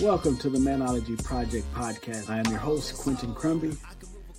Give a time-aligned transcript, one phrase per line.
[0.00, 2.30] Welcome to the Manology Project podcast.
[2.30, 3.76] I am your host, Quentin Crumby.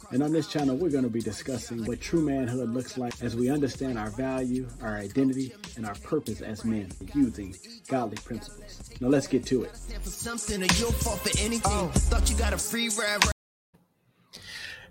[0.10, 3.36] And on this channel, we're going to be discussing what true manhood looks like as
[3.36, 7.56] we understand our value, our identity, and our purpose as men using
[7.88, 8.90] godly principles.
[9.00, 9.72] Now let's get to it.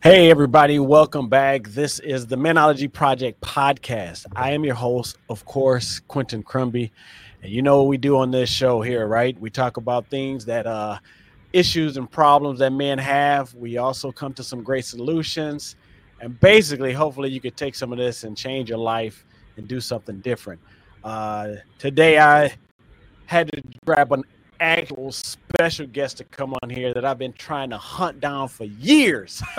[0.02, 1.66] Hey, everybody, welcome back.
[1.68, 4.24] This is the Manology Project podcast.
[4.36, 6.92] I am your host, of course, Quentin Crumby.
[7.42, 9.38] And you know what we do on this show here, right?
[9.40, 10.98] We talk about things that uh
[11.52, 13.54] issues and problems that men have.
[13.54, 15.76] We also come to some great solutions.
[16.20, 19.24] And basically, hopefully, you could take some of this and change your life
[19.56, 20.60] and do something different.
[21.02, 22.52] Uh, today, I
[23.26, 24.24] had to grab an
[24.60, 28.64] actual special guest to come on here that I've been trying to hunt down for
[28.64, 29.42] years.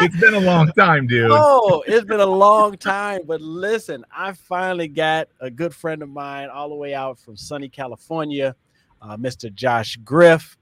[0.00, 1.30] it's been a long time, dude.
[1.32, 3.22] Oh, it's been a long time.
[3.26, 7.36] But listen, I finally got a good friend of mine all the way out from
[7.36, 8.54] sunny California,
[9.00, 9.52] uh, Mr.
[9.52, 10.56] Josh Griff.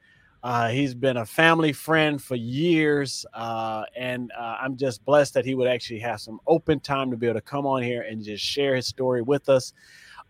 [0.44, 5.46] Uh, he's been a family friend for years, uh, and uh, I'm just blessed that
[5.46, 8.22] he would actually have some open time to be able to come on here and
[8.22, 9.72] just share his story with us.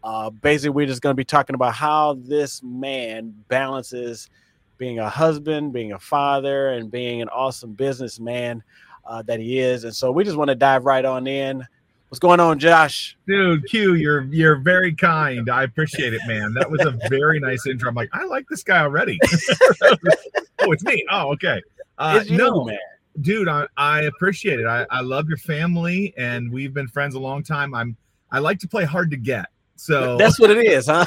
[0.05, 4.29] Uh, basically, we're just going to be talking about how this man balances
[4.77, 8.63] being a husband, being a father, and being an awesome businessman
[9.07, 9.85] uh, that he is.
[9.85, 11.67] And so we just want to dive right on in.
[12.09, 13.17] What's going on, Josh?
[13.27, 15.49] Dude, Q, you're you're very kind.
[15.49, 16.53] I appreciate it, man.
[16.53, 17.89] That was a very nice intro.
[17.89, 19.19] I'm like, I like this guy already.
[19.83, 21.05] oh, it's me.
[21.11, 21.63] Oh, okay.
[21.97, 22.79] Uh, you, no, man.
[23.23, 24.67] Dude, I, I appreciate it.
[24.67, 27.75] I, I love your family, and we've been friends a long time.
[27.75, 27.97] I'm
[28.31, 29.47] I like to play hard to get.
[29.77, 31.05] So that's what it is, huh?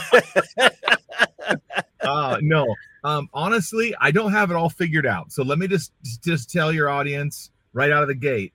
[2.01, 5.31] uh, no, um, honestly, I don't have it all figured out.
[5.31, 8.53] So let me just just tell your audience right out of the gate,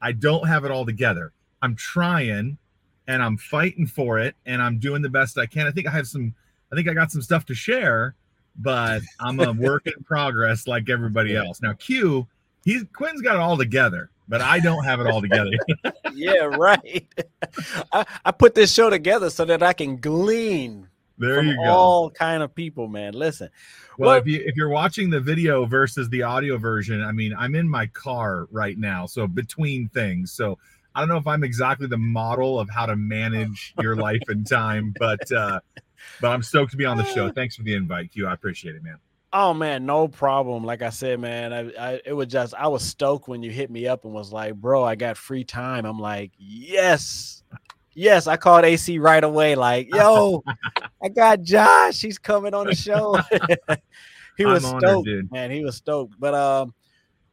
[0.00, 1.32] I don't have it all together.
[1.62, 2.58] I'm trying,
[3.06, 5.66] and I'm fighting for it, and I'm doing the best I can.
[5.66, 6.34] I think I have some.
[6.70, 8.14] I think I got some stuff to share,
[8.56, 11.62] but I'm a work in progress like everybody else.
[11.62, 12.26] Now, Q,
[12.64, 15.50] he's Quinn's got it all together but I don't have it all together.
[16.14, 17.06] yeah, right.
[17.92, 21.62] I, I, put this show together so that I can glean there you go.
[21.64, 23.14] all kind of people, man.
[23.14, 23.50] Listen.
[23.98, 27.54] Well, if you if you're watching the video versus the audio version, I mean, I'm
[27.54, 30.32] in my car right now, so between things.
[30.32, 30.58] So
[30.94, 34.46] I don't know if I'm exactly the model of how to manage your life and
[34.46, 35.60] time, but uh
[36.20, 37.30] but I'm stoked to be on the show.
[37.32, 38.26] Thanks for the invite, Q.
[38.26, 38.98] I appreciate it, man.
[39.36, 40.62] Oh man, no problem.
[40.62, 43.68] Like I said, man, I, I, it was just I was stoked when you hit
[43.68, 47.42] me up and was like, "Bro, I got free time." I'm like, "Yes,
[47.94, 50.44] yes." I called AC right away, like, "Yo,
[51.02, 52.00] I got Josh.
[52.00, 53.18] He's coming on the show."
[54.36, 55.50] he was I'm stoked, honored, man.
[55.50, 56.14] He was stoked.
[56.20, 56.72] But um,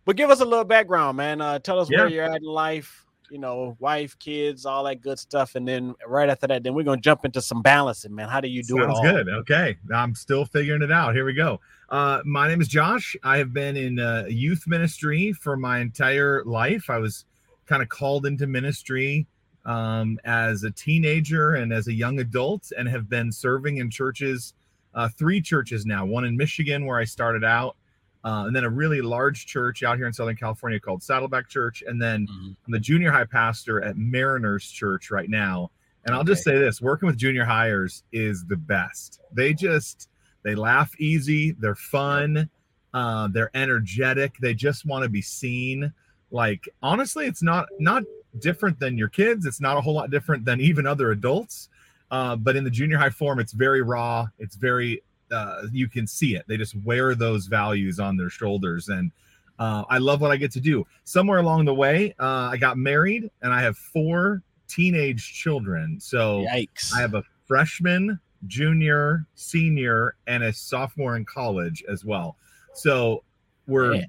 [0.03, 1.39] but give us a little background, man.
[1.39, 1.99] Uh, tell us yeah.
[1.99, 3.05] where you're at in life.
[3.31, 6.83] You know, wife, kids, all that good stuff, and then right after that, then we're
[6.83, 8.27] gonna jump into some balancing, man.
[8.27, 9.03] How do you do Sounds it?
[9.03, 9.29] Sounds good.
[9.29, 11.15] Okay, I'm still figuring it out.
[11.15, 11.61] Here we go.
[11.87, 13.15] Uh, my name is Josh.
[13.23, 16.89] I have been in uh, youth ministry for my entire life.
[16.89, 17.23] I was
[17.67, 19.27] kind of called into ministry
[19.63, 24.55] um, as a teenager and as a young adult, and have been serving in churches,
[24.93, 26.05] uh, three churches now.
[26.05, 27.77] One in Michigan, where I started out,
[28.23, 31.83] uh, and then a really large church out here in Southern California called Saddleback Church,
[31.85, 32.51] and then mm-hmm.
[32.65, 35.71] I'm the junior high pastor at Mariners Church right now.
[36.05, 39.19] And I'll just say this: working with junior highers is the best.
[39.31, 40.09] They just
[40.43, 41.51] they laugh easy.
[41.51, 42.49] They're fun.
[42.93, 44.37] Uh, they're energetic.
[44.39, 45.93] They just want to be seen.
[46.31, 48.03] Like honestly, it's not not
[48.39, 49.45] different than your kids.
[49.45, 51.69] It's not a whole lot different than even other adults.
[52.09, 54.27] Uh, but in the junior high form, it's very raw.
[54.37, 55.01] It's very
[55.31, 56.45] uh, you can see it.
[56.47, 59.11] They just wear those values on their shoulders, and
[59.59, 60.85] uh, I love what I get to do.
[61.03, 65.99] Somewhere along the way, uh, I got married, and I have four teenage children.
[65.99, 66.93] So Yikes.
[66.95, 72.37] I have a freshman, junior, senior, and a sophomore in college as well.
[72.73, 73.23] So
[73.67, 74.07] we're Man.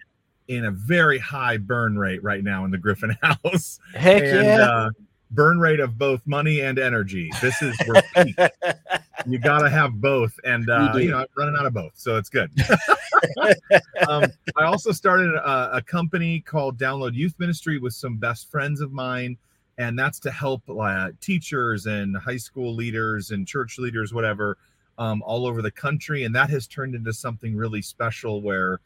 [0.49, 3.79] in a very high burn rate right now in the Griffin house.
[3.95, 4.89] Heck and, yeah.
[5.33, 7.31] Burn rate of both money and energy.
[7.41, 8.37] This is repeat.
[9.27, 11.93] you got to have both, and uh, you, you, know I'm running out of both,
[11.95, 12.51] so it's good.
[14.09, 18.81] um, I also started a, a, company called Download Youth Ministry with some best friends
[18.81, 19.39] of mine
[19.79, 24.59] and that's to help uh, teachers and high school leaders and church leaders, whatever,
[24.99, 26.25] um, all over the country.
[26.25, 28.81] And that has turned into something really special where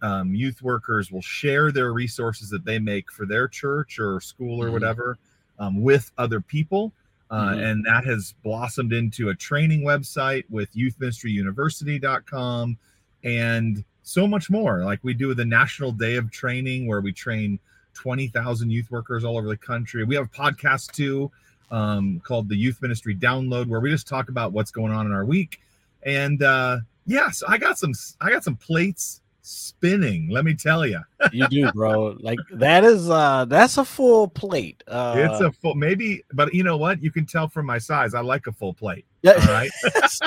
[0.00, 4.60] um, youth workers will share their resources that they make for their church or school
[4.60, 4.74] or mm-hmm.
[4.74, 5.18] whatever
[5.58, 6.92] um, with other people.
[7.30, 7.60] Uh, mm-hmm.
[7.60, 12.78] And that has blossomed into a training website with youthministryuniversity.com
[13.24, 14.84] and so much more.
[14.84, 17.58] Like we do the National Day of Training, where we train
[17.94, 20.04] 20,000 youth workers all over the country.
[20.04, 21.30] We have a podcast too
[21.70, 25.12] um, called the Youth Ministry Download, where we just talk about what's going on in
[25.12, 25.60] our week.
[26.04, 26.78] And uh,
[27.08, 27.94] Yes, I got some.
[28.20, 30.28] I got some plates spinning.
[30.28, 31.00] Let me tell you,
[31.32, 32.16] you do, bro.
[32.20, 34.82] Like that is uh that's a full plate.
[34.86, 37.02] Uh, it's a full maybe, but you know what?
[37.02, 38.14] You can tell from my size.
[38.14, 39.06] I like a full plate.
[39.22, 39.32] Yeah.
[39.32, 39.70] All right.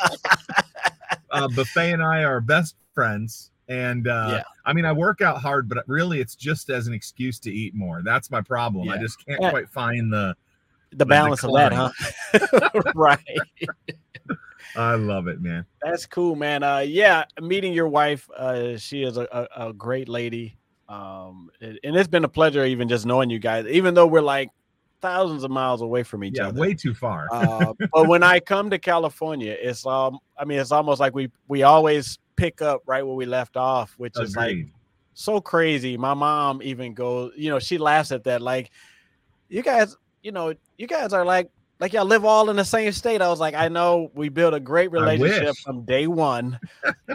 [1.30, 3.50] uh, Buffet and I are best friends.
[3.68, 4.42] And uh, Yeah.
[4.66, 7.74] I mean, I work out hard, but really it's just as an excuse to eat
[7.74, 8.02] more.
[8.04, 8.88] That's my problem.
[8.88, 9.50] I just can't Yeah.
[9.50, 10.36] quite find the.
[10.92, 11.90] the balance of that, huh?
[12.94, 13.18] right.
[14.76, 15.66] I love it, man.
[15.82, 16.62] That's cool, man.
[16.62, 18.28] Uh, yeah, meeting your wife.
[18.30, 20.56] Uh, she is a, a, a great lady.
[20.88, 24.20] Um, and and it's been a pleasure even just knowing you guys, even though we're
[24.20, 24.50] like
[25.00, 26.60] thousands of miles away from each Yeah, other.
[26.60, 27.28] way too far.
[27.32, 31.30] uh, but when I come to California, it's um, I mean, it's almost like we
[31.48, 34.58] we always pick up right where we left off, which is like
[35.14, 35.96] so crazy.
[35.96, 38.42] My mom even goes, you know, she laughs at that.
[38.42, 38.70] Like,
[39.48, 41.50] you guys, you know, you guys are like,
[41.82, 43.20] like y'all live all in the same state.
[43.20, 46.60] I was like, I know we built a great relationship from day one,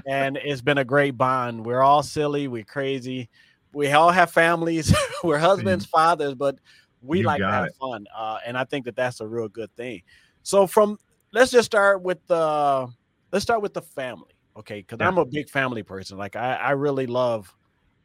[0.06, 1.66] and it's been a great bond.
[1.66, 3.30] We're all silly, we're crazy,
[3.72, 4.94] we all have families,
[5.24, 6.58] we're husbands, fathers, but
[7.02, 7.76] we You like to have it.
[7.80, 10.02] fun, uh, and I think that that's a real good thing.
[10.44, 11.00] So, from
[11.32, 12.90] let's just start with the
[13.32, 14.82] let's start with the family, okay?
[14.82, 15.08] Because Yeah.
[15.08, 16.18] I'm a big family person.
[16.18, 17.56] Like I, I really love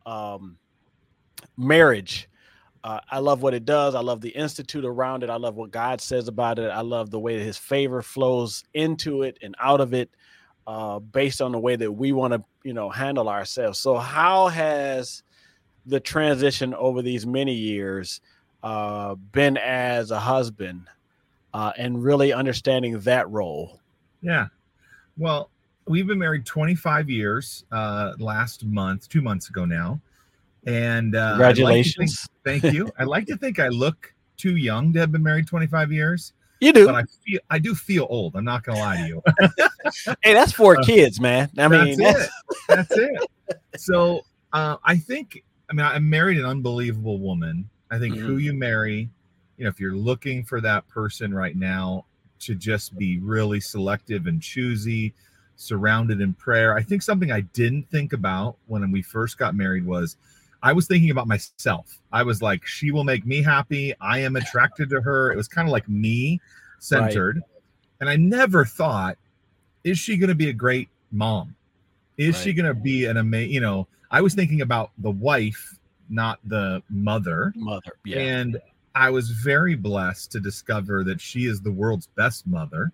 [0.07, 0.59] um,
[1.57, 2.29] marriage.
[2.85, 3.95] Uh, I love what it does.
[3.95, 5.31] I love the institute around it.
[5.31, 6.69] I love what God says about it.
[6.69, 10.11] I love the way that His favor flows into it and out of it,
[10.67, 13.79] uh, based on the way that we want to, you know, handle ourselves.
[13.79, 15.23] So, how has
[15.87, 18.21] the transition over these many years
[18.63, 20.89] uh, been as a husband,
[21.55, 23.81] uh, and really understanding that role?
[24.23, 24.47] Yeah.
[25.17, 25.51] Well,
[25.87, 30.01] we've been married 25 years uh last month, two months ago now.
[30.67, 32.29] And uh I'd like think- Congratulations!
[32.45, 32.91] thank you.
[32.99, 36.73] I like to think I look too young to have been married 25 years, you
[36.73, 36.87] do.
[36.87, 38.37] but I feel I do feel old.
[38.37, 39.23] I'm not gonna lie to you.
[40.23, 41.51] hey, that's four Uh, kids, man.
[41.59, 42.31] I mean, that's that's, it.
[42.69, 43.61] That's it.
[43.77, 44.23] So
[44.53, 47.69] uh, I think I mean I married an unbelievable woman.
[47.91, 49.11] I think who you marry,
[49.59, 52.07] you know, if you're looking for that person right now
[52.41, 55.13] to just be really selective and choosy,
[55.57, 56.75] surrounded in prayer.
[56.75, 60.17] I think something I didn't think about when we first got married was
[60.63, 61.99] I was thinking about myself.
[62.13, 63.95] I was like, she will make me happy.
[64.01, 65.33] I am attracted to her.
[65.33, 66.41] It was kind of like me
[66.79, 67.43] centered.
[68.01, 69.17] And I never thought,
[69.85, 71.55] is she going to be a great mom?
[72.19, 75.79] Is she going to be an amazing, you know, I was thinking about the wife,
[76.09, 77.53] not the mother.
[77.57, 77.93] mother.
[78.05, 78.61] Yeah, And
[78.95, 82.93] I was very blessed to discover that she is the world's best mother,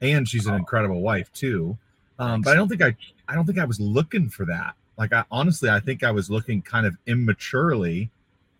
[0.00, 0.58] and she's an Oh.
[0.58, 1.76] incredible wife too.
[2.18, 2.96] Um, but I don't think I,
[3.28, 4.74] I don't think I was looking for that.
[4.98, 8.10] Like I honestly, I think I was looking kind of immaturely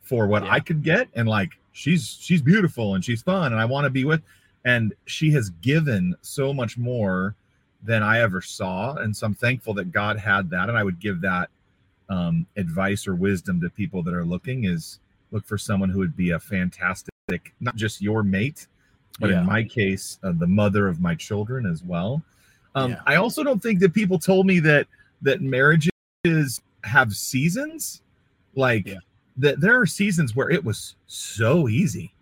[0.01, 0.53] for what Yeah.
[0.53, 3.91] I could get, and like she's she's beautiful and she's fun, and I want to
[3.91, 4.23] be with,
[4.65, 7.35] and she has given so much more
[7.85, 11.01] than I ever saw, and so I'm thankful that God had that, and I would
[11.01, 11.51] give that
[12.09, 14.99] um, advice or wisdom to people that are looking is
[15.31, 17.11] look for someone who would be a fantastic,
[17.61, 18.67] not just your mate,
[19.19, 19.41] but Yeah.
[19.41, 22.23] in my case, uh, the mother of my children as well.
[22.75, 23.01] Um, Yeah.
[23.07, 24.87] I also don't think that people told me that
[25.23, 25.41] that
[26.25, 28.03] marriages have seasons,
[28.55, 28.99] like Yeah.
[29.37, 32.13] that there are seasons where it was so easy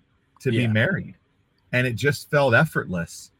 [0.41, 0.67] to Yeah.
[0.67, 1.15] be married,
[1.73, 3.31] and it just felt effortless,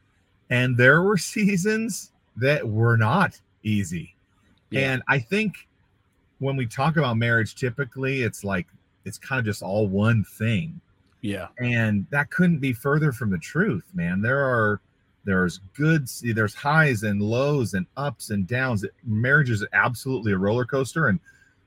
[0.49, 4.15] and there were seasons that were not easy.
[4.69, 4.93] Yeah.
[4.93, 5.67] And I think
[6.39, 8.67] when we talk about marriage, typically it's like
[9.03, 10.79] it's kind of just all one thing.
[11.23, 14.21] yeah, And that couldn't be further from the truth, man.
[14.21, 14.79] There are
[15.23, 18.85] there's good there's highs and lows and ups and downs.
[19.05, 21.07] Marriage is absolutely a roller coaster.
[21.07, 21.19] And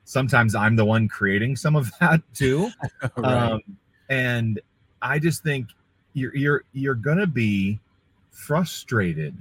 [0.04, 2.70] sometimes I'm the one creating some of that too.
[3.16, 3.52] right.
[3.52, 3.60] Um,
[4.08, 4.60] and
[5.02, 5.68] I just think
[6.14, 7.78] you're you're you're gonna be
[8.30, 9.36] frustrated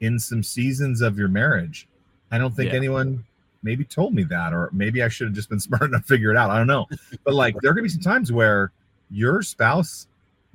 [0.00, 1.86] in some seasons of your marriage.
[2.30, 2.76] I don't think Yeah.
[2.78, 3.24] anyone
[3.62, 6.30] maybe told me that, or maybe I should have just been smart enough to figure
[6.30, 6.50] it out.
[6.50, 6.86] I don't know.
[7.24, 8.72] But like there are gonna be some times where
[9.10, 10.08] your spouse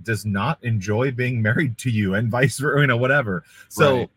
[0.04, 3.44] does not enjoy being married to you and vice versa, you know, whatever.
[3.70, 4.10] So Right.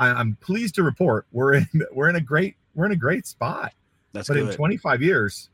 [0.00, 3.26] I, I'm pleased to report we're in we're in a great we're in a great
[3.26, 3.72] spot
[4.12, 4.50] that's but good.
[4.50, 5.50] in 25 years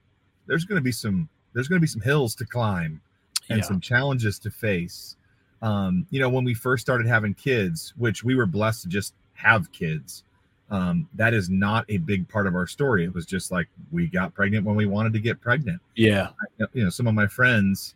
[0.47, 3.00] there's going to be some there's going to be some hills to climb
[3.49, 3.64] and Yeah.
[3.64, 5.17] some challenges to face
[5.62, 9.14] um you know when we first started having kids which we were blessed to just
[9.33, 10.25] have kids
[10.71, 14.07] um that is not a big part of our story it was just like we
[14.07, 16.29] got pregnant when we wanted to get pregnant yeah,
[16.75, 17.95] you know some of my friends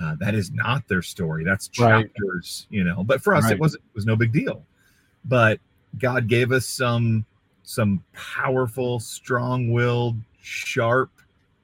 [0.00, 2.06] uh, that is not their story that's Right.
[2.06, 3.52] chapters you know but for us Right.
[3.54, 4.64] it was it was no big deal
[5.24, 5.60] but
[5.98, 7.24] god gave us some
[7.62, 11.10] some powerful strong-willed sharp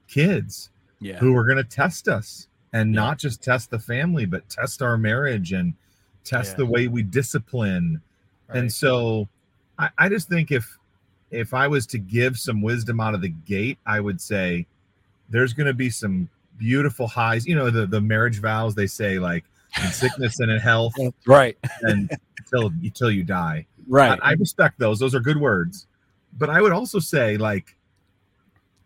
[0.07, 3.01] kids yeah, who were going to test us and Yeah.
[3.01, 5.73] not just test the family but test our marriage and
[6.23, 6.57] test Yeah.
[6.57, 8.01] the way we discipline
[8.47, 8.57] right.
[8.59, 9.27] and so
[9.79, 10.77] I, I just think if
[11.29, 14.65] if I was to give some wisdom out of the gate, I would say
[15.29, 17.45] there's going to be some beautiful highs.
[17.45, 19.45] You know, the the marriage vows they say like
[19.81, 20.93] in sickness and in health,
[21.27, 21.57] right?
[21.81, 24.19] And until until you die, right?
[24.21, 25.87] I, I respect those; those are good words.
[26.37, 27.75] But I would also say like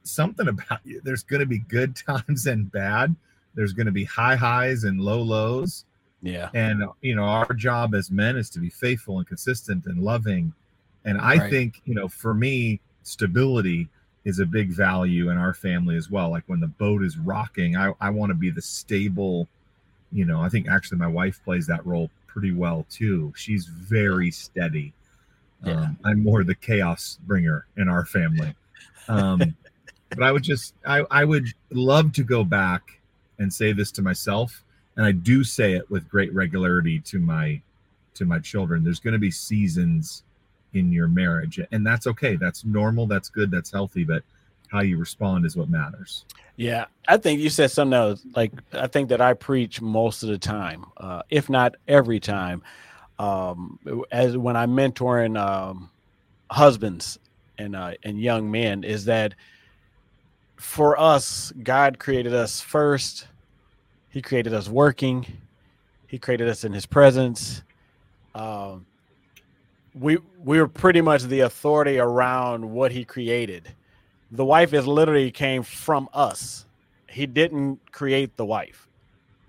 [0.03, 1.01] something about you.
[1.03, 3.15] There's going to be good times and bad.
[3.53, 5.85] There's going to be high highs and low lows.
[6.21, 6.49] Yeah.
[6.53, 10.53] And you know, our job as men is to be faithful and consistent and loving.
[11.03, 11.49] And I right.
[11.49, 13.89] think, you know, for me, stability
[14.23, 16.29] is a big value in our family as well.
[16.29, 19.47] Like when the boat is rocking, I, I want to be the stable,
[20.11, 23.33] you know, I think actually my wife plays that role pretty well too.
[23.35, 24.93] She's very steady.
[25.65, 25.81] Yeah.
[25.81, 28.53] Um, I'm more the chaos bringer in our family.
[29.07, 29.55] Um,
[30.09, 32.99] but I would just, I, I would love to go back
[33.39, 34.63] and say this to myself
[34.95, 37.61] and I do say it with great regularity to my
[38.13, 38.83] to my children.
[38.83, 40.23] There's going to be seasons
[40.73, 42.35] in your marriage, and that's okay.
[42.35, 43.07] That's normal.
[43.07, 43.51] That's good.
[43.51, 44.03] That's healthy.
[44.03, 44.23] But
[44.69, 46.25] how you respond is what matters.
[46.55, 48.21] Yeah, I think you said something else.
[48.35, 52.63] Like I think that I preach most of the time, uh, if not every time,
[53.19, 53.79] um,
[54.11, 55.89] as when I'm mentoring um,
[56.49, 57.19] husbands
[57.57, 59.33] and uh, and young men, is that
[60.57, 63.27] for us, God created us first
[64.11, 65.25] he created us working.
[66.07, 67.63] He created us in His presence.
[68.35, 68.85] Um,
[69.93, 73.69] we we were pretty much the authority around what He created.
[74.31, 76.65] The wife is literally came from us.
[77.09, 78.87] He didn't create the wife.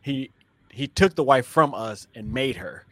[0.01, 0.31] He
[0.71, 2.87] he took the wife from us and made her.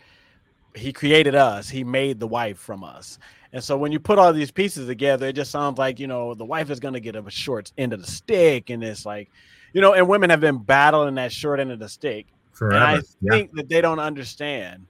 [0.76, 1.68] He created us.
[1.68, 3.18] He made the wife from us.
[3.52, 6.34] And so when you put all these pieces together, it just sounds like, you know,
[6.34, 8.70] the wife is going to get a short end of the stick.
[8.70, 9.28] And it's like,
[9.72, 12.26] you know, and women have been battling that short end of the stick.
[12.52, 12.76] Forever.
[12.76, 13.30] And I yeah.
[13.30, 14.86] think that they don't understand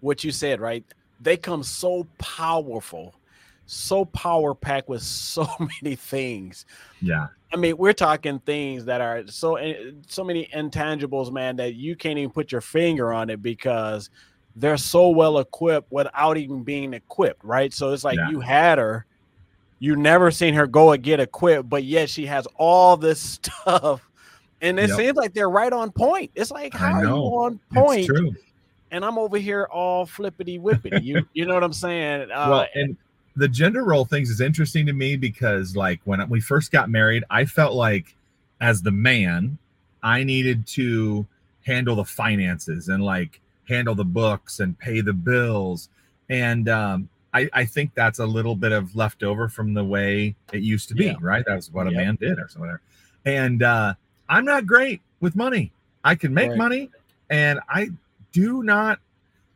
[0.00, 0.84] what you said, right?
[1.20, 3.14] They come so powerful,
[3.66, 6.66] so power packed with so many things.
[7.00, 7.28] Yeah.
[7.52, 11.96] I mean, we're talking things that are so eh, so many intangibles, man, that you
[11.96, 14.10] can't even put your finger on it because
[14.56, 17.72] they're so well equipped without even being equipped, right?
[17.72, 18.30] So it's like yeah.
[18.30, 19.06] you had her
[19.78, 24.08] you never seen her go and get equipped, but yet she has all this stuff.
[24.62, 24.96] And it yep.
[24.96, 26.30] seems like they're right on point.
[26.34, 28.10] It's like, how are you on point?
[28.90, 31.02] And I'm over here all flippity whippity.
[31.02, 32.30] You you know what I'm saying?
[32.30, 32.96] Uh, well, and
[33.36, 37.24] the gender role things is interesting to me because like when we first got married,
[37.30, 38.14] I felt like
[38.60, 39.58] as the man,
[40.02, 41.26] I needed to
[41.64, 45.88] handle the finances and like handle the books and pay the bills.
[46.28, 50.62] And um, I, I think that's a little bit of leftover from the way it
[50.62, 51.16] used to be, yeah.
[51.20, 51.44] right?
[51.46, 52.78] That was what a man did or something.
[53.26, 53.94] And uh,
[54.28, 55.72] I'm not great with money.
[56.04, 56.58] I can make right.
[56.58, 56.90] money,
[57.30, 57.90] and I
[58.36, 59.00] do not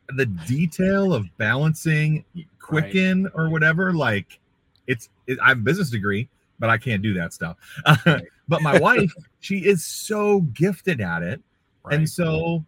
[0.08, 2.24] the detail of balancing
[2.58, 3.32] Quicken right.
[3.34, 3.92] or whatever.
[3.92, 4.40] Like
[4.86, 7.56] it's, it, I have a business degree, but I can't do that stuff.
[8.06, 8.24] Right.
[8.48, 11.42] but my wife, she is so gifted at it,
[11.90, 12.64] and so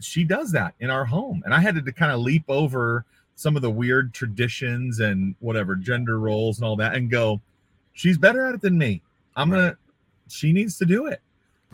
[0.00, 1.42] she does that in our home.
[1.44, 3.04] And I had to, to kind of leap over
[3.36, 7.40] some of the weird traditions and whatever gender roles and all that and go,
[7.92, 9.02] she's better at it than me.
[9.36, 9.58] I'm right.
[9.58, 9.76] gonna
[10.28, 11.20] she needs to do it.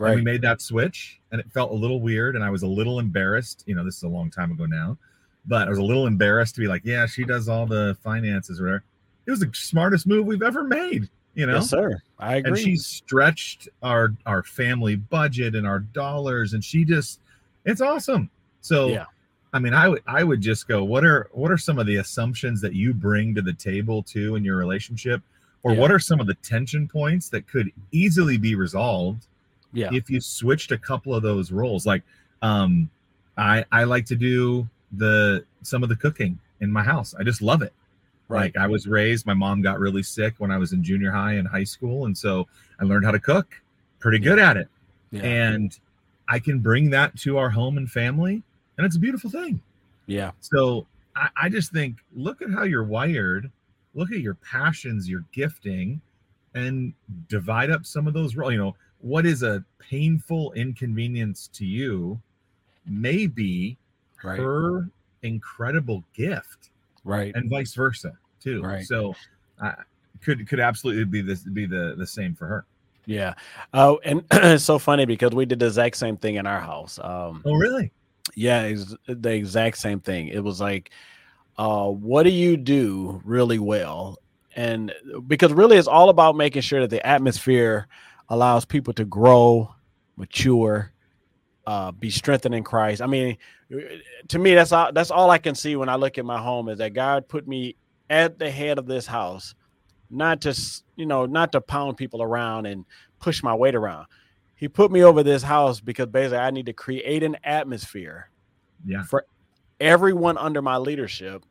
[0.01, 0.13] Right.
[0.13, 2.67] And we made that switch and it felt a little weird and I was a
[2.67, 3.63] little embarrassed.
[3.67, 4.97] You know, this is a long time ago now,
[5.45, 8.59] but I was a little embarrassed to be like, yeah, she does all the finances
[8.59, 8.83] or whatever.
[9.27, 11.55] It was the smartest move we've ever made, you know?
[11.55, 12.01] Yes, sir.
[12.19, 12.51] I agree.
[12.51, 17.19] And she stretched our our family budget and our dollars and she just
[17.65, 18.29] it's awesome.
[18.61, 19.05] So yeah
[19.53, 21.97] I mean, I would I would just go, what are what are some of the
[21.97, 25.21] assumptions that you bring to the table too in your relationship?
[25.63, 25.79] Or yeah.
[25.79, 29.27] what are some of the tension points that could easily be resolved
[29.73, 29.89] yeah.
[29.91, 31.85] if you switched a couple of those roles?
[31.85, 32.03] Like
[32.41, 32.89] um
[33.37, 37.13] I I like to do the some of the cooking in my house.
[37.17, 37.73] I just love it.
[38.27, 38.55] Right.
[38.55, 41.33] Like I was raised, my mom got really sick when I was in junior high
[41.33, 42.05] and high school.
[42.05, 42.47] And so
[42.79, 43.61] I learned how to cook,
[43.99, 44.69] pretty good at it.
[45.11, 45.23] Yeah.
[45.23, 45.77] And
[46.29, 48.41] I can bring that to our home and family
[48.77, 49.61] and it's a beautiful thing.
[50.07, 50.31] Yeah.
[50.39, 53.51] So I, I just think look at how you're wired,
[53.93, 56.01] look at your passions, your gifting,
[56.55, 56.93] and
[57.27, 58.53] divide up some of those roles.
[58.53, 62.19] You know, what is a painful inconvenience to you
[62.85, 63.77] may be
[64.23, 64.39] right.
[64.39, 64.89] her
[65.23, 66.69] incredible gift,
[67.03, 68.61] right, and vice versa too.
[68.61, 68.85] Right.
[68.85, 69.15] So,
[69.61, 69.73] uh,
[70.23, 72.65] could could absolutely be this be the the same for her.
[73.05, 73.33] Yeah.
[73.73, 76.99] Oh, and it's so funny because we did the exact same thing in our house.
[77.01, 77.91] Um, oh, really?
[78.35, 80.27] Yeah, it's the exact same thing.
[80.27, 80.91] It was like,
[81.57, 84.17] uh, what do you do really well?
[84.55, 84.93] And
[85.27, 87.87] because really it's all about making sure that the atmosphere
[88.31, 89.69] allows people to grow,
[90.15, 90.93] mature,
[91.67, 93.01] uh, be strengthened in Christ.
[93.01, 93.37] I mean,
[94.29, 96.69] to me, that's all that's all I can see when I look at my home
[96.69, 97.75] is that God put me
[98.09, 99.53] at the head of this house,
[100.09, 102.85] not just you know, not to pound people around and
[103.19, 104.07] push my weight around.
[104.55, 108.29] He put me over this house because basically I need to create an atmosphere
[108.85, 109.03] Yeah.
[109.03, 109.25] for
[109.79, 111.43] everyone under my leadership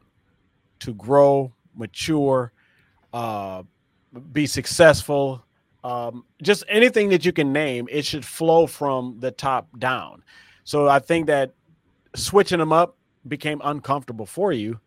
[0.80, 2.52] to grow, mature,
[3.12, 3.64] uh,
[4.32, 5.44] be successful.
[5.82, 10.22] Um, just anything that you can name, it should flow from the top down.
[10.64, 11.54] So I think that
[12.14, 12.96] switching them up
[13.28, 14.78] became uncomfortable for you,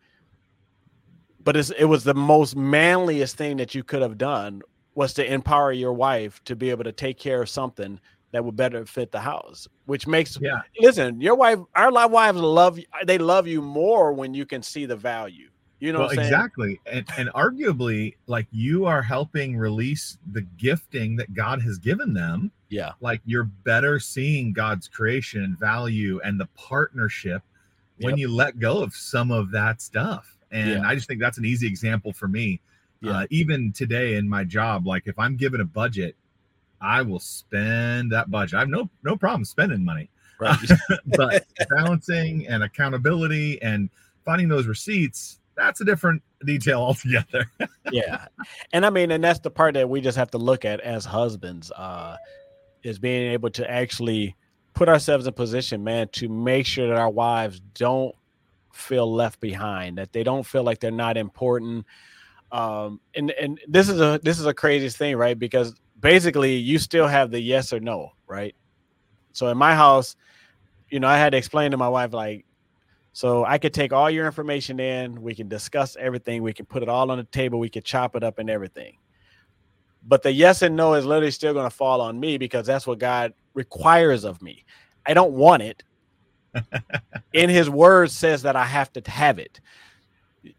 [1.43, 4.61] but it's, it was the most manliest thing that you could have done
[4.95, 7.99] was to empower your wife to be able to take care of something
[8.31, 10.61] that would better fit the house, which makes Yeah.
[10.79, 12.79] listen, your wife, our wives love.
[13.05, 15.49] They love you more when you can see the value.
[15.83, 16.79] You know well, what I'm exactly.
[16.85, 22.51] And, and arguably, like you are helping release the gifting that God has given them.
[22.69, 22.93] Yeah.
[23.01, 27.43] Like you're better seeing God's creation and value and the partnership
[27.99, 28.17] when Yep.
[28.17, 30.37] you let go of some of that stuff.
[30.51, 30.87] And Yeah.
[30.87, 32.61] I just think that's an easy example for me.
[33.01, 33.11] Yeah.
[33.17, 36.15] Uh, even today in my job, like if I'm given a budget,
[36.79, 38.53] I will spend that budget.
[38.55, 40.09] I have no no problem spending money,
[40.39, 40.57] Right.
[41.07, 43.89] but balancing and accountability and
[44.23, 47.49] finding those receipts, that's a different detail altogether.
[47.91, 48.25] yeah.
[48.71, 51.05] And I mean, and that's the part that we just have to look at as
[51.05, 52.17] husbands, uh,
[52.83, 54.35] is being able to actually
[54.73, 58.15] put ourselves in position, man, to make sure that our wives don't
[58.73, 61.85] feel left behind, that they don't feel like they're not important.
[62.51, 65.37] Um, and and this is a this is a craziest thing, right?
[65.37, 68.55] Because basically you still have the yes or no, right?
[69.31, 70.15] So in my house,
[70.89, 72.45] you know, I had to explain to my wife, like,
[73.13, 76.81] so I could take all your information in, we can discuss everything, we can put
[76.81, 78.97] it all on the table, we could chop it up and everything.
[80.05, 82.87] But the yes and no is literally still going to fall on me because that's
[82.87, 84.65] what God requires of me.
[85.05, 85.83] I don't want it.
[87.33, 89.59] in his word says that I have to have it.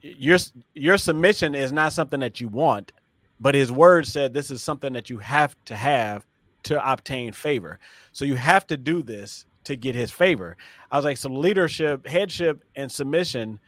[0.00, 0.38] Your
[0.74, 2.92] your submission is not something that you want,
[3.38, 6.26] but his word said this is something that you have to have
[6.64, 7.78] to obtain favor.
[8.12, 10.56] So you have to do this to get his favor.
[10.90, 13.58] I was like, so leadership, headship, and submission,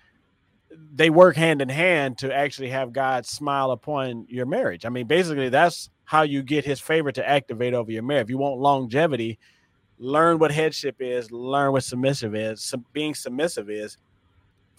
[0.95, 4.85] they work hand in hand to actually have God smile upon your marriage.
[4.85, 8.25] I mean, basically, that's how you get his favor to activate over your marriage.
[8.25, 9.39] If you want longevity,
[9.99, 13.97] learn what headship is, learn what submissive is, sub- being submissive is,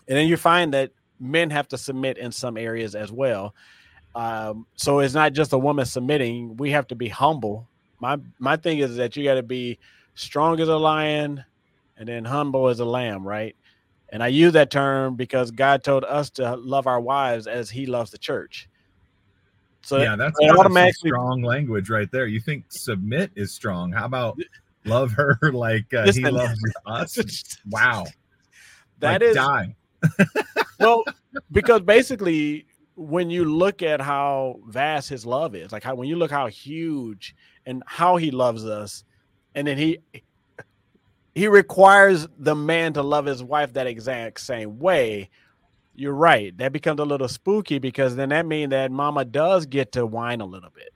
[0.07, 3.53] and then you find that men have to submit in some areas as well.
[4.15, 7.67] Um, so it's not just a woman submitting; we have to be humble.
[7.99, 9.79] My my thing is that you got to be
[10.17, 11.45] strong as a lion,
[11.95, 13.55] and then humble as a lamb, right?
[14.09, 17.85] And I use that term because God told us to love our wives as He
[17.85, 18.67] loves the church.
[19.81, 22.25] So yeah, that's, automatically- strong language right there.
[22.27, 23.91] You think submit is strong?
[23.91, 24.37] How about
[24.83, 27.57] love her like uh, he loves us?
[27.69, 28.05] Wow,
[28.99, 29.75] that Like, is die.
[30.79, 31.03] well
[31.51, 36.15] because basically when you look at how vast his love is like how when you
[36.15, 39.03] look how huge and how he loves us
[39.57, 39.99] and then he
[41.35, 45.29] he requires the man to love his wife that exact same way
[45.95, 49.91] you're right that becomes a little spooky because then that means that mama does get
[49.91, 50.93] to whine a little bit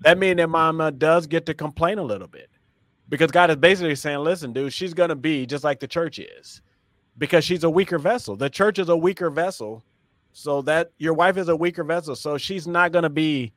[0.00, 2.48] that means that mama does get to complain a little bit
[3.10, 6.62] because god is basically saying listen dude she's gonna be just like the church is
[7.18, 8.36] because she's a weaker vessel.
[8.36, 9.82] The church is a weaker vessel.
[10.32, 12.16] So that your wife is a weaker vessel.
[12.16, 13.52] So she's not going to be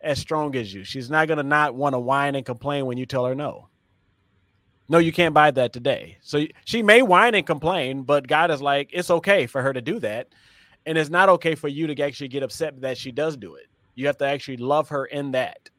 [0.00, 0.84] as strong as you.
[0.84, 3.68] She's not going to not want to whine and complain when you tell her no.
[4.88, 6.18] No, you can't buy that today.
[6.20, 9.80] So she may whine and complain, but God is like, it's okay for her to
[9.80, 10.28] do that.
[10.84, 13.66] And it's not okay for you to actually get upset that she does do it.
[13.94, 15.70] You have to actually love her in that.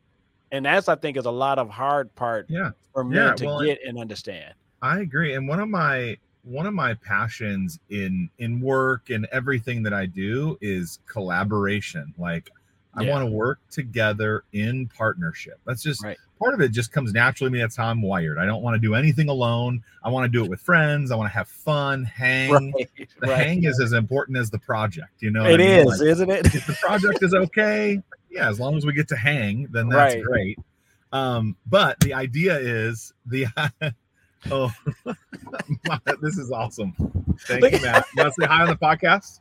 [0.52, 3.46] And that's, I think, is a lot of hard part Yeah, for men Yeah, to
[3.46, 4.54] well, get and understand.
[4.82, 5.34] I agree.
[5.36, 10.06] And one of my one of my passions in in work and everything that I
[10.06, 12.14] do is collaboration.
[12.18, 12.50] Like
[12.96, 13.12] I Yeah.
[13.12, 15.60] want to work together in partnership.
[15.66, 16.18] That's just Right.
[16.40, 17.60] part of it just comes naturally to me.
[17.60, 18.38] That's how I'm wired.
[18.38, 19.84] I don't want to do anything alone.
[20.04, 21.12] I want to do it with friends.
[21.12, 22.52] I want to have fun, hang.
[22.52, 22.90] Right.
[23.22, 23.38] The right.
[23.46, 25.46] hang is as important as the project, you know.
[25.46, 25.70] It I mean?
[25.70, 26.46] is, Like, isn't it?
[26.56, 30.16] if the project is okay, yeah, as long as we get to hang, then that's
[30.24, 30.58] great.
[31.14, 33.46] Um, but the idea is the
[34.52, 34.74] oh,
[36.22, 36.94] this is awesome.
[37.42, 38.06] Thank you, Matt.
[38.16, 39.41] You want to say hi on the podcast?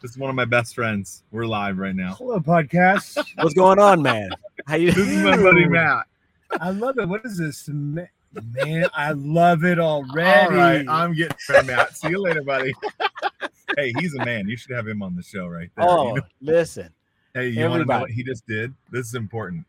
[0.00, 1.24] This is one of my best friends.
[1.32, 2.14] We're live right now.
[2.14, 3.24] Hello, podcast.
[3.36, 4.30] What's going on, man?
[4.66, 6.06] How you This is my buddy Matt.
[6.60, 7.08] I love it.
[7.08, 7.68] What is this?
[7.68, 10.54] Man, I love it already.
[10.54, 11.96] All right, I'm getting rid of Matt.
[11.96, 12.72] See you later, buddy.
[13.76, 14.48] hey, he's a man.
[14.48, 15.86] You should have him on the show right there.
[15.88, 16.92] Oh, you Oh, know- listen.
[17.34, 18.74] Hey, you want to know what he just did?
[18.90, 19.64] This is important.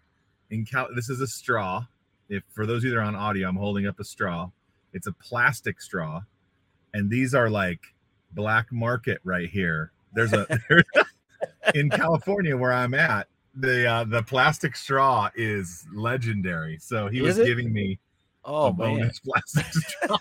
[0.52, 1.86] In Cal- this is a straw.
[2.30, 4.50] If for those of you that are on audio, I'm holding up a straw.
[4.94, 6.22] It's a plastic straw,
[6.94, 7.82] and these are like
[8.34, 9.92] black market right here.
[10.14, 10.84] There's a there's,
[11.76, 16.78] in California where I'm at, the uh, the plastic straw is legendary.
[16.80, 17.46] So he Is was it?
[17.46, 18.00] giving me
[18.46, 20.18] Oh a man, bonus plastic straw.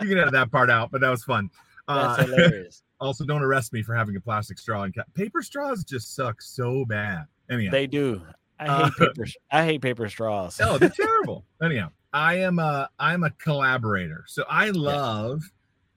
[0.00, 1.50] you can edit that part out, but that was fun.
[1.86, 2.82] that's Uh, hilarious.
[3.00, 4.82] also, don't arrest me for having a plastic straw.
[4.84, 7.26] And ca- paper straws just suck so bad.
[7.50, 8.22] Anyhow, They do.
[8.58, 9.26] I Uh, hate paper.
[9.50, 10.60] I hate paper straws.
[10.62, 11.44] oh, they're terrible.
[11.62, 15.42] Anyhow, I am a I'm a collaborator, so I love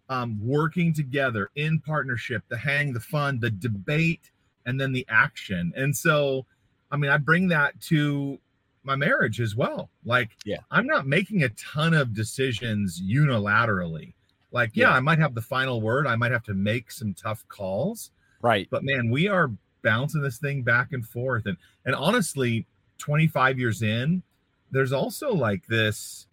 [0.10, 4.32] um, working together in partnership, the hang, the fun, the debate,
[4.65, 5.74] and then the action.
[5.76, 6.46] And so,
[6.91, 8.39] I mean, I bring that to
[8.84, 9.89] my marriage as well.
[10.04, 10.58] Like, Yeah.
[10.70, 14.13] I'm not making a ton of decisions unilaterally.
[14.52, 14.96] Like, yeah, Yeah.
[14.96, 16.06] I might have the final word.
[16.08, 18.68] I might have to make some tough calls, Right.
[18.70, 21.46] but man, we are bouncing this thing back and forth.
[21.46, 22.65] And and honestly,
[22.98, 24.24] 25 years in,
[24.72, 26.28] there's also like this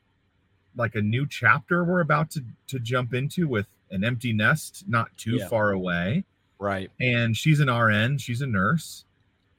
[0.76, 5.14] like a new chapter we're about to to jump into with an empty nest not
[5.18, 5.48] too Yeah.
[5.48, 6.24] far away.
[6.58, 6.90] Right.
[7.00, 9.04] And she's an RN, she's a nurse.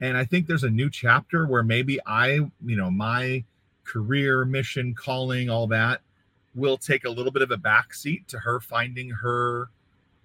[0.00, 2.26] And I think there's a new chapter where maybe I,
[2.64, 3.44] you know, my
[3.84, 6.00] career, mission, calling, all that
[6.54, 9.68] will take a little bit of a backseat to her finding her,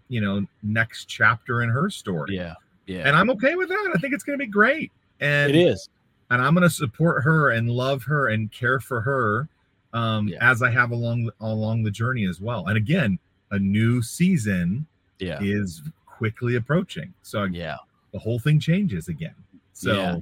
[0.08, 2.56] you know, next chapter in her story Yeah.
[2.88, 3.08] Yeah.
[3.08, 3.92] and I'm okay with that.
[3.96, 5.90] I think it's going to be great, and it is.
[6.32, 9.48] and I'm going to support her and love her and care for her
[9.94, 10.38] um, Yeah.
[10.52, 12.68] as I have along along the journey as well.
[12.68, 13.20] And again,
[13.52, 14.86] a new season
[15.20, 15.40] Yeah.
[15.42, 17.78] is quickly approaching, so Yeah.
[18.14, 19.36] the whole thing changes again.
[19.74, 20.18] So Yeah.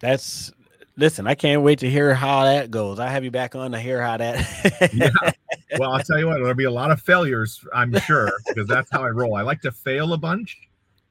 [0.00, 0.52] That's
[0.98, 2.98] listen, I can't wait to hear how that goes.
[2.98, 5.10] I have you back on to hear how that yeah.
[5.78, 8.88] Well, I'll tell you what, there'll be a lot of failures, I'm sure, because that's
[8.90, 9.34] how I roll.
[9.34, 10.56] I like to fail a bunch,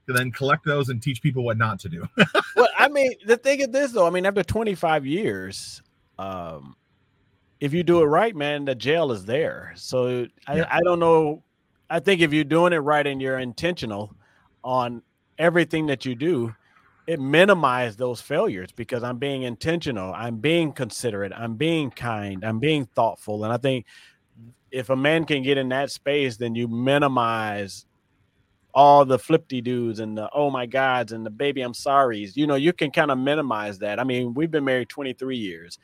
[0.08, 2.08] to then collect those and teach people what not to do.
[2.56, 4.08] well, I mean, the thing is this though.
[4.08, 5.82] I mean, after 25 years,
[6.18, 6.76] um,
[7.65, 9.73] if you do it right, man, the jail is there.
[9.75, 10.67] So I, Yeah.
[10.69, 11.41] I don't know.
[11.89, 14.13] I think if you're doing it right and you're intentional
[14.63, 15.01] on
[15.39, 16.54] everything that you do,
[17.08, 22.60] it minimizes those failures because I'm being intentional, I'm being considerate, I'm being kind, I'm
[22.60, 23.43] being thoughtful.
[23.43, 23.88] And I think
[24.69, 27.88] if a man can get in that space, then you minimize
[28.75, 32.38] all the flipty dudes and the oh my gods and the baby I'm sorry's.
[32.38, 33.99] You know, you can kind of minimize that.
[33.99, 35.80] I mean, we've been married 23 years.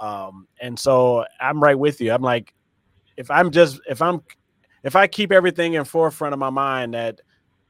[0.00, 2.12] Um, and so I'm right with you.
[2.12, 2.54] I'm like,
[3.16, 4.22] if I'm just if I'm
[4.84, 7.20] if I keep everything in forefront of my mind that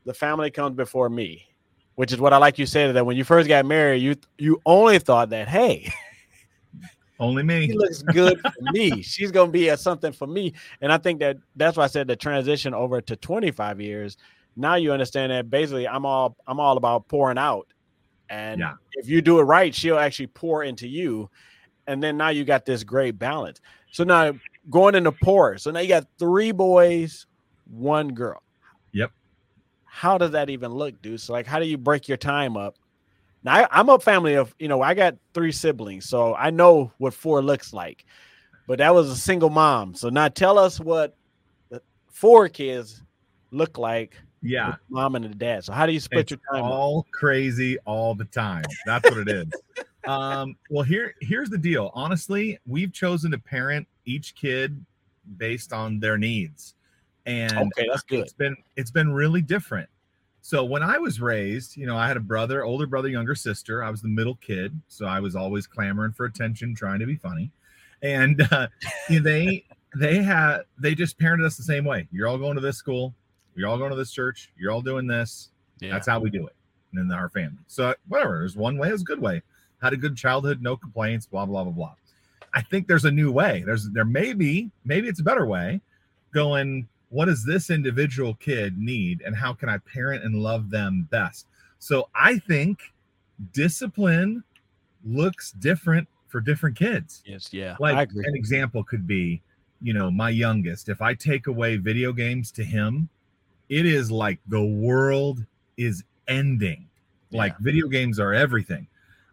[0.04, 1.46] the family comes before me,
[1.94, 4.60] which is what I like you said that when you first got married, you you
[4.66, 5.90] only thought that, hey,
[7.20, 7.74] Only she me.
[7.74, 9.02] looks good for me.
[9.02, 10.54] She's gonna be a something for me.
[10.80, 14.16] And I think that that's why I said the transition over to 25 years.
[14.56, 17.66] Now you understand that basically I'm all I'm all about pouring out.
[18.28, 18.74] And Yeah.
[18.92, 21.30] if you do it right, she'll actually pour into you.
[21.88, 23.60] And then now you got this great balance.
[23.92, 24.34] So now
[24.70, 25.58] going into pour.
[25.58, 27.26] So now you got three boys,
[27.66, 28.42] one girl.
[28.92, 29.10] Yep.
[29.84, 31.20] How does that even look, dude?
[31.20, 32.76] So like how do you break your time up?
[33.42, 36.92] Now I, I'm a family of, you know, I got three siblings, so I know
[36.98, 38.04] what four looks like.
[38.66, 39.94] But that was a single mom.
[39.94, 41.16] So now tell us what
[42.12, 43.02] four kids
[43.50, 44.74] look like Yeah.
[44.90, 45.64] mom and the dad.
[45.64, 46.64] So how do you split It's your time?
[46.66, 46.72] up?
[46.72, 48.66] all crazy all the time.
[48.84, 49.46] That's what it is.
[50.08, 51.90] um, well, here here's the deal.
[51.94, 54.84] Honestly, we've chosen to parent each kid
[55.36, 56.74] based on their needs,
[57.26, 58.20] and Okay, that's good.
[58.20, 59.88] it's been it's been really different.
[60.40, 63.84] So when I was raised, you know, I had a brother, older brother, younger sister.
[63.84, 67.16] I was the middle kid, so I was always clamoring for attention, trying to be
[67.16, 67.50] funny,
[68.02, 68.68] and uh,
[69.10, 72.08] they they had they just parented us the same way.
[72.10, 73.14] You're all going to this school.
[73.54, 74.52] You're all going to this church.
[74.56, 75.50] You're all doing this.
[75.80, 75.92] Yeah.
[75.92, 76.54] That's how we do it
[76.94, 77.58] in our family.
[77.66, 79.42] So whatever, there's one way, is a good way.
[79.80, 81.94] Had a good childhood, no complaints, blah blah blah blah.
[82.54, 83.62] I think there's a new way.
[83.64, 85.80] There's there may be, maybe it's a better way.
[86.32, 91.08] Going, what does this individual kid need, and how can I parent and love them
[91.10, 91.46] best?
[91.78, 92.92] So I think
[93.52, 94.42] discipline
[95.04, 97.76] looks different for different kids yes, yeah.
[97.80, 99.40] like an example could be
[99.80, 103.08] you know my youngest if i take away video games to him
[103.68, 105.44] it is like the world
[105.76, 106.86] is ending
[107.30, 108.86] like video games are everything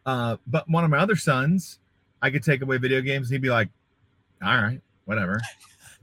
[0.05, 1.79] uh but one of my other sons
[2.21, 3.69] i could take away video games and he'd be like
[4.43, 5.39] all right whatever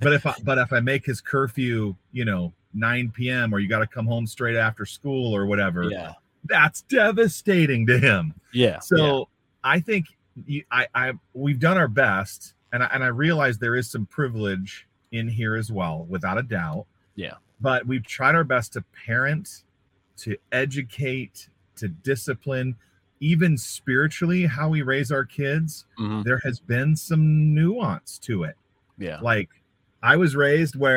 [0.01, 3.69] but if i but if i make his curfew you know 9 p.m or you
[3.69, 6.13] got to come home straight after school or whatever Yeah.
[6.47, 8.81] that's devastating to him Yeah.
[8.81, 9.25] so yeah.
[9.65, 10.07] I think
[10.47, 14.07] you, I, I we've done our best, and I, and I realize there is some
[14.07, 16.87] privilege in here as well, without a doubt.
[17.15, 17.35] Yeah.
[17.61, 19.63] But we've tried our best to parent,
[20.17, 22.75] to educate, to discipline,
[23.23, 25.87] even spiritually, how we raise our kids.
[25.97, 26.25] Mhm.
[26.25, 28.57] There has been some nuance to it.
[28.99, 29.21] Yeah.
[29.21, 29.49] Like
[30.03, 30.91] I was raised where